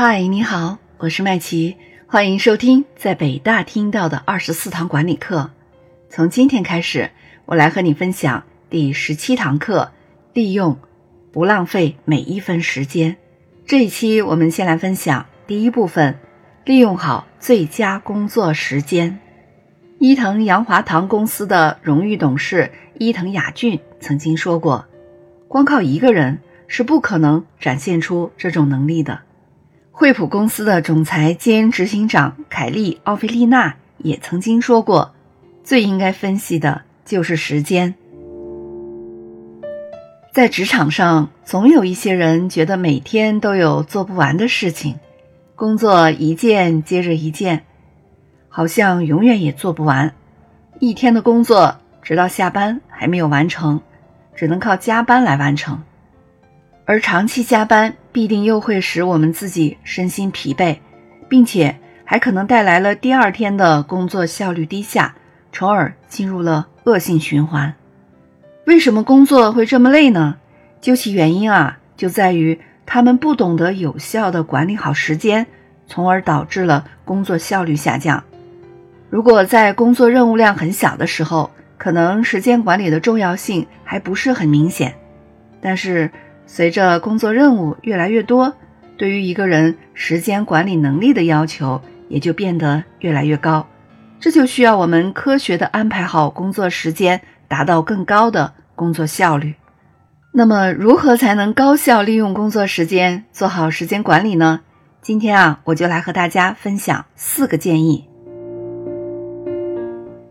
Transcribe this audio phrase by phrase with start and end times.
[0.00, 5.50] 嗨，你好，我是麦琪，欢迎收听在北大听到的二十四堂管理课。
[6.08, 7.10] 从今天开始，
[7.46, 9.90] 我来和你分享第十七堂课：
[10.32, 10.78] 利用，
[11.32, 13.16] 不浪费每一分时间。
[13.66, 16.16] 这一期我们先来分享第一部分：
[16.64, 19.18] 利用好最佳工作时间。
[19.98, 24.86] 伊藤洋华堂公司的荣誉董事伊藤雅俊曾经说过
[25.48, 26.38] ：“光靠一个人
[26.68, 29.22] 是不可能展现出这种能力的。”
[29.98, 35.12] 惠普公司的总裁兼执行长凯利·奥菲利娜也曾经说过
[35.64, 37.96] ：“最应该分析的就是时间。”
[40.32, 45.00] 在职场上，总有一些人觉得每天都有做不完的事情，
[45.56, 47.64] 工作一件接着一件，
[48.48, 50.14] 好像永远也做不完。
[50.78, 53.80] 一天的工作直到下班还没有完成，
[54.36, 55.82] 只能靠加班来完成。
[56.88, 60.78] 而长期加班必定又会使我们自己身心疲惫，
[61.28, 65.14] 并且还可能带来了第二天的工作效率低下，
[65.52, 67.74] 从而进入了恶性循环。
[68.64, 70.38] 为什么工作会这么累呢？
[70.80, 75.46] 究其原因啊，就在于他们不懂得有效的管理好时间，
[75.86, 78.24] 从而导致了工作效率下降。
[79.10, 84.94] 如果在工作任务量很小的时候，可能时间管理的重要性还不是很明显，
[85.60, 86.10] 但是。
[86.50, 88.54] 随着工作任务越来越多，
[88.96, 93.66] 对于一个人时间管理能力的要求也就变得越来越高。
[94.18, 99.54] 这就需要我们科学的安排好工作时间，达到更高的工作效率。
[100.32, 104.60] 那么，如何才能高效利用工作时间，做好时间管理呢？
[105.02, 108.06] 今天啊，我就来和大家分享四个建议。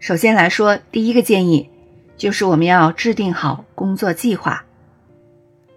[0.00, 1.70] 首先来说，第一个建议
[2.16, 4.64] 就是我们要制定好工作计划。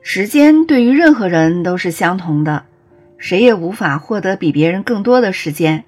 [0.05, 2.65] 时间对于任何人都是相同的，
[3.17, 5.85] 谁也无法获得比别人更多的时间。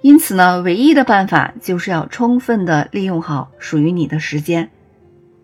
[0.00, 4.70] 因此呢，唯一的办法就是要充分的利用好属于你的时间。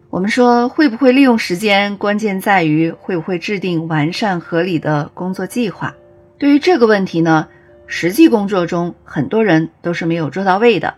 [0.08, 5.94] 我们说会不会利用时间，关键在于会不会制定完善合理的工作计划。
[6.38, 7.48] 对于这个问题呢，
[7.86, 10.94] 实际工作中很多人都是没有做到位的。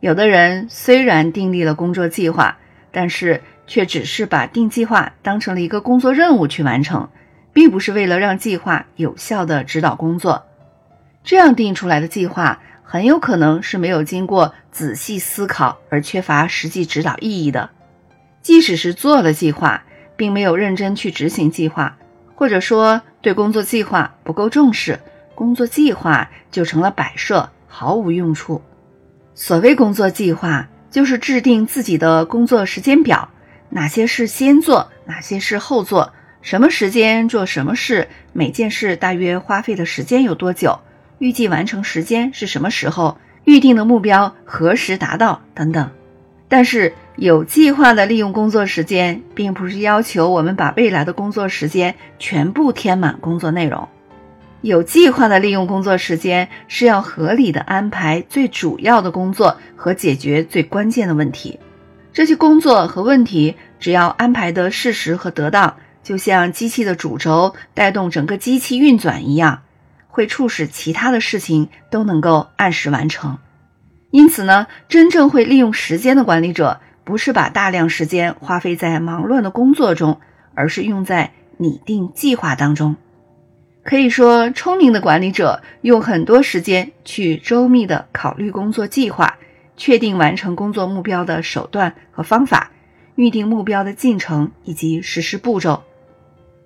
[0.00, 2.58] 有的人虽然订立了工作计划，
[2.90, 3.40] 但是。
[3.66, 7.08] 却只是把定计划当成了一个工作任务去完成，
[7.52, 10.44] 并不是为了让计划有效的指导工作。
[11.24, 17.70] 这样定出来的计划很有可能是没有经过仔细思考而缺乏实际指导意义的。
[18.42, 19.84] 即使是做了计划，
[20.16, 21.96] 并没有认真去执行计划，
[22.34, 24.98] 或者说对工作计划不够重视，
[25.34, 28.60] 工作计划就成了摆设，毫无用处。
[29.34, 33.28] 所谓工作计划，就是制定自己的工作时间表。
[33.74, 36.12] 哪些事先做，哪些事后做？
[36.42, 38.06] 什么时间做什么事？
[38.34, 40.78] 每件事大约花费的时间有多久？
[41.18, 43.16] 预计完成时间是什么时候？
[43.44, 45.40] 预定的目标何时达到？
[45.54, 45.90] 等等。
[46.48, 53.88] 但是有计划的利用工作时间，并不是要求我们把未来的工作时间全部填满工作内容。
[54.60, 61.58] 有计划的利用工作时间，是要合理的安排最主要的工作和解决最关键的问题。
[62.12, 69.62] 这些工作和问题，只要安排的适时和得当，就像机器的主轴带动整个机器运转一样，
[70.08, 73.38] 会促使其他的事情都能够按时完成。
[74.10, 80.20] 因此呢，真正会利用时间的管理者，不是把大量时间花费在忙乱的工作中，
[80.54, 82.94] 而是用在拟定计划当中。
[83.82, 89.38] 可以说，聪明的管理者用很多时间去周密的考虑工作计划。
[89.82, 92.70] 确定完成工作目标的手段和方法，
[93.16, 95.82] 预定目标的进程以及实施步骤。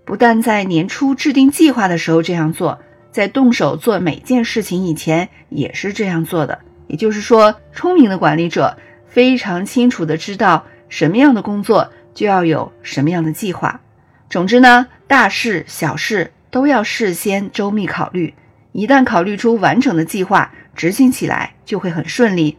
[0.05, 2.79] 不但在年初制定计划的时候这样做，
[3.11, 6.59] 在动手做每件事情以前也是这样做的。
[6.89, 8.77] 也就是说，聪明的管理者
[9.09, 13.81] 非常清楚的知道什么样的工作就要有什么样的计划。
[14.29, 18.35] 总之呢，大事小事都要事先周密考虑。
[18.73, 22.59] 一旦考虑出完整的计划，执行起来就会很顺利。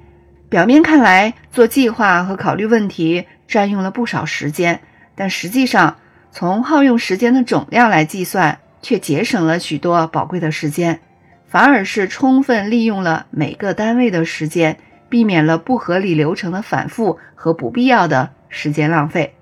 [0.50, 4.80] 表面看来，做计划和考虑问题占用了不少时间，
[5.14, 5.98] 但实际上，
[6.32, 11.02] 从耗用时间的总量来计算，却节省了许多宝贵的时间，
[11.50, 14.78] 反而是充分利用了每个单位的时间，
[15.10, 19.34] 避免了不合理流程的反复和不必要的时间浪费。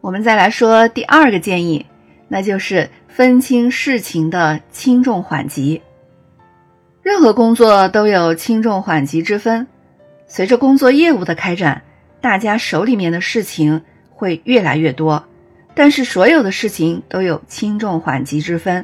[0.00, 1.84] 我们再来说第二个建议，
[2.28, 5.82] 那就是分清事情的轻重缓急。
[7.04, 9.66] 任何工作都有轻重缓急之分。
[10.26, 11.82] 随着工作业务的开展，
[12.18, 15.22] 大家手里面的事情会越来越多，
[15.74, 18.82] 但是所有的事情都有轻重缓急之分，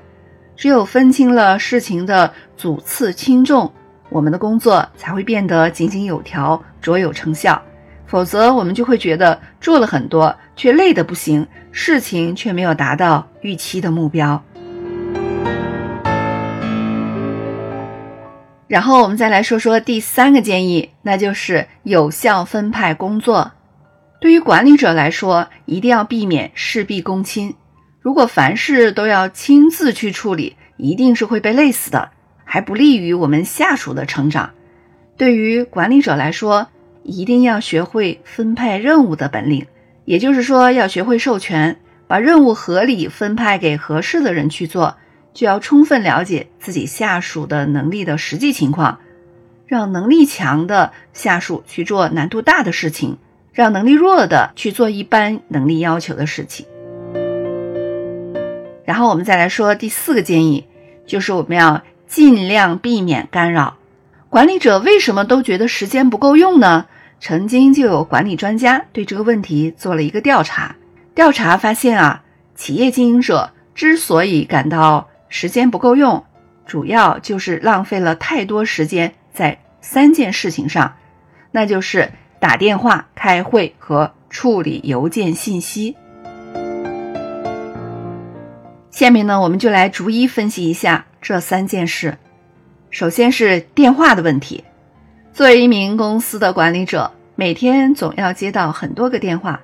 [0.55, 3.73] 只有分清了事情的主次轻重，
[4.11, 7.61] 我们的工作才会变得井井有条、卓有成效。
[8.07, 14.43] 否则，我们就会觉得做了很多，却累得不行，事情却没有达到预期的目标。
[18.71, 23.51] 然后我们再来说说第三个建议，那就是有效分派工作。
[24.21, 27.53] 对于管理者来说，一定要避免事必躬亲。
[28.01, 32.11] 如果凡事都要亲自去处理，一定是会被累死的，
[32.45, 34.51] 还不利于我们下属的成长。
[35.17, 36.69] 对于管理者来说，
[37.03, 39.67] 一定要学会分配任务的本领，
[40.05, 41.77] 也就是说，要学会授权，
[42.07, 44.97] 把任务合理分派给合适的人去做，
[45.33, 48.99] 就要充分了解自己下属的能力的实际情况，
[49.67, 53.19] 让能力强的下属去做难度大的事情，
[53.53, 56.67] 让能力弱的去做一般能力要求的事情。
[58.85, 60.67] 然后我们再来说第四个建议，
[61.07, 63.77] 就是我们要尽量避免干扰。
[64.29, 66.87] 管理者为什么都觉得时间不够用呢？
[67.21, 70.75] 曾经就有管理专家对这个问题做了一个调查，
[71.15, 72.23] 调查发现啊，
[72.55, 76.23] 企业经营者之所以感到时间不够用，
[76.67, 80.97] 主要就是浪费了太多时间在三件事情上，
[81.53, 85.97] 那就是打电话、开会和处理邮件信息。
[88.91, 92.19] 下面呢，我们就来逐一分析一下这三件事。
[92.91, 94.65] 首先是电话的问题。
[95.33, 99.61] 作为一名公司的管理者，每天总要接到很多个电话，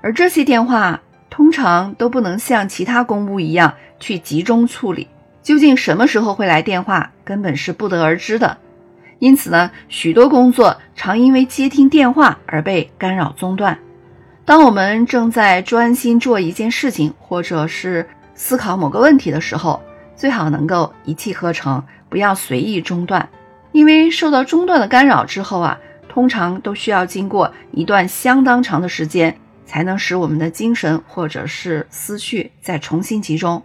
[0.00, 1.02] 而这些电话
[1.38, 5.06] 通常都不能像其他公务一样去集中处理。
[5.40, 8.56] 究竟什么时候会来电话，根本是不得而知的。
[9.20, 13.78] 因此呢，许多工作常因为接听电话而被干扰中断。
[14.44, 19.80] 当我们正在专心做一件事情，或者是思考某个问题的时候，
[20.16, 21.80] 最好能够一气呵成。
[22.08, 23.28] 不要随意中断，
[23.70, 29.38] 因为受到中断的干扰之后啊，通常都需要经过一段相当长的时间，
[29.68, 33.62] 才能使我们的精神或者是思绪再重新集中。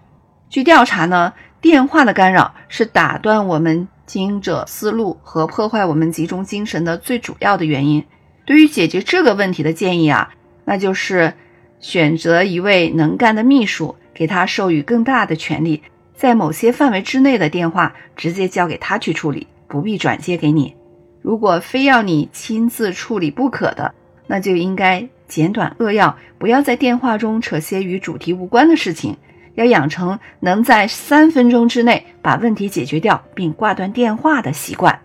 [0.50, 8.04] 据调查呢，电话的干扰是打断我们经营者思路和破坏我们集中精神的最主要的原因。
[8.46, 10.30] 对于解决这个问题的建议啊，
[10.66, 11.34] 那就是
[11.80, 15.82] 选择一位能干的秘书，给他授予更大的权利。
[16.14, 20.76] 在某些范围之内的电话，直接交给他去处理，不必转接给你。
[21.22, 23.96] 如果非要你亲自处理不可的，
[24.28, 29.18] 那就应该简短扼要，不要在电话中扯些与主题无关的事情，
[29.56, 35.00] 要养成能在三分钟之内把问题解决掉并挂断电话的习惯。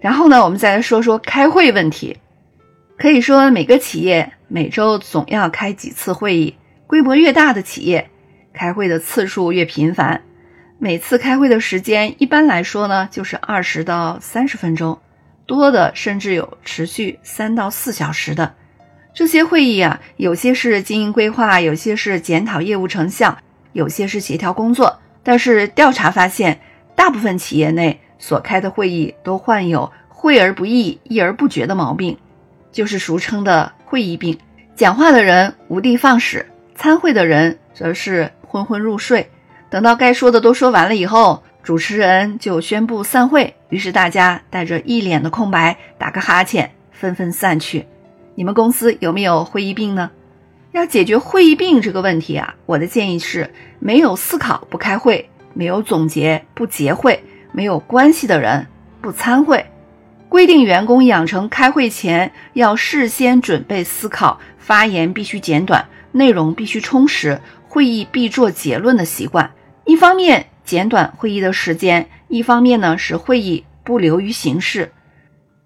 [0.00, 2.16] 然后呢，我们再来说说开会问题。
[2.96, 6.56] 可以说，每个企业每周总要开几次会议，
[6.86, 8.08] 规模越大的企业。
[8.52, 10.22] 开会的次数越频繁，
[10.80, 14.98] 每次开会的时间一般来说呢，就是二十到三十分钟，
[15.48, 18.54] 多的甚至有持续三到四小时的。
[19.12, 23.36] 这些会议啊，有些是经营规划，有些是检讨业务成效，
[23.72, 24.96] 有些是协调工作。
[25.24, 26.60] 但是调查发现，
[26.94, 32.16] 大部分企业内所开的会议都患有会而不议、议而不决的毛病，
[32.70, 34.38] 就是俗称的会议病。
[34.76, 36.46] 讲话的人无的放矢，
[36.76, 38.30] 参会的人则是。
[38.50, 39.30] 昏昏入睡，
[39.68, 43.54] 等到该说的都说完了以后，主持人就宣布散会。
[43.68, 47.84] 于是大家带着一脸的空白，打个哈欠，纷纷散去。
[48.36, 50.10] 你们公司有没有会议病呢？
[50.72, 57.22] 要解决会议病这个问题啊，我的建议是：没有思考不开会，没有总结不结会，
[57.52, 58.66] 没有关系的人
[59.02, 59.66] 不参会。
[60.30, 67.38] 规定员工养成开会前要事先准备思考，发言必须简短，内容必须充实。
[67.68, 69.50] 会议必做结论的习惯，
[69.84, 74.92] 一方面简短会议的时间，一方面呢使会议不流于形式。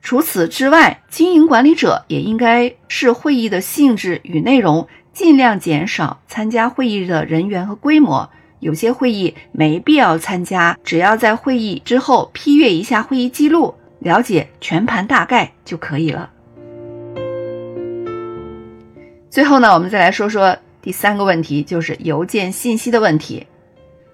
[0.00, 8.30] 除此之外，经营管理者也应该视会议的性质与内容，尽量减少参加会议的人员和规模。
[8.60, 16.30] 有些会议没必要参加，只要在会议之后批阅一下会议记录，了解全盘大概就可以了。
[19.28, 20.56] 最后呢，我们再来说说。
[20.80, 23.46] 第三个问题就是邮件信息的问题。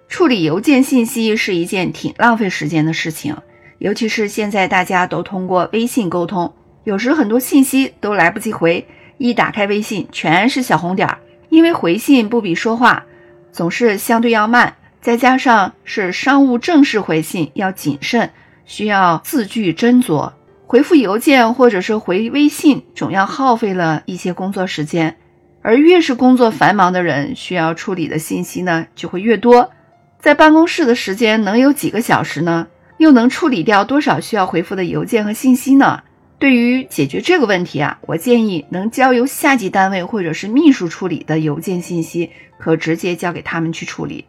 [0.08, 3.36] 处理邮件信息是一件挺浪费时间的事情，
[3.78, 6.52] 尤其是现在大家都通过微信沟通，
[6.84, 8.86] 有时很多信息都来不及回，
[9.18, 11.18] 一打开微信全是小红点儿。
[11.50, 13.04] 因为回信不比说话，
[13.52, 18.30] 总是相对要慢，再加上是商务正式回信要谨慎，
[18.64, 20.32] 需要字句斟酌，
[20.66, 25.16] 回复邮件或者是回微信总要耗费了一些工作时间。
[25.60, 29.70] 而越是工作繁忙的人，需要处理的信息呢就会越多。
[30.18, 32.66] 在办公室的时间能有几个小时呢？
[32.98, 36.02] 又能处理掉多少需要回复的邮件和信息呢？
[36.40, 44.24] 对于解决这个问题啊，我建议能交由下级单位或者是秘书处理的邮件信息，可直接交给他们去处理；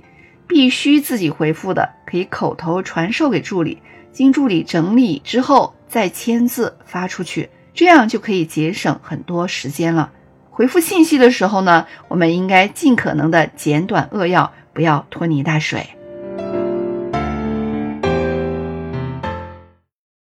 [0.47, 3.81] 必须自己回复的，可以口头传授给助理，
[4.11, 10.11] 经助理整理之后再签字发出去，这样就可以节省很多时间了。
[10.51, 15.98] 回复信息的时候呢，我们应该尽可能的简短扼要，不要拖泥带水。